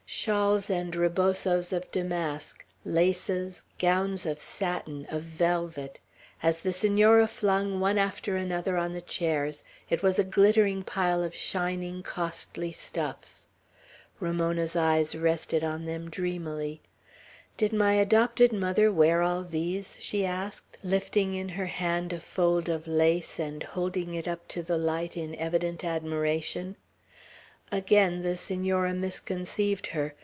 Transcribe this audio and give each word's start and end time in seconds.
Shawls 0.13 0.69
and 0.69 0.93
ribosos 0.93 1.71
of 1.73 1.89
damask, 1.89 2.63
laces, 2.83 3.63
gowns 3.79 4.25
of 4.27 4.39
satin, 4.41 5.07
of 5.09 5.21
velvet. 5.23 5.99
As 6.43 6.59
the 6.59 6.73
Senora 6.73 7.27
flung 7.27 7.79
one 7.79 7.97
after 7.97 8.35
another 8.35 8.75
on 8.77 8.91
the 8.93 8.99
chairs, 9.01 9.63
it 9.89 10.03
was 10.03 10.19
a 10.19 10.25
glittering 10.25 10.83
pile 10.83 11.23
of 11.23 11.33
shining, 11.33 12.03
costly 12.03 12.73
stuffs. 12.73 13.47
Ramona's 14.19 14.75
eyes 14.75 15.15
rested 15.15 15.63
on 15.63 15.85
them 15.85 16.07
dreamily. 16.09 16.81
"Did 17.55 17.71
my 17.73 17.93
adopted 17.93 18.51
mother 18.51 18.91
wear 18.91 19.21
all 19.23 19.43
these?" 19.43 19.95
she 20.01 20.25
asked, 20.25 20.77
lifting 20.83 21.33
in 21.33 21.47
her 21.49 21.67
hand 21.67 22.11
a 22.11 22.19
fold 22.19 22.67
of 22.67 22.85
lace, 22.85 23.39
and 23.39 23.63
holding 23.63 24.13
it 24.13 24.27
up 24.27 24.47
to 24.49 24.61
the 24.61 24.77
light, 24.77 25.15
in 25.17 25.33
evident 25.35 25.85
admiration. 25.85 26.75
Again 27.73 28.21
the 28.21 28.35
Senora 28.35 28.93
misconceived 28.93 29.87
her. 29.87 30.13